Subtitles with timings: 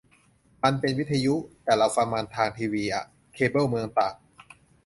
[0.63, 4.13] มันเป็นวิทยุ แต่เราฟังมันทางทีวีอ่ะ เคเบิลเมืองตาก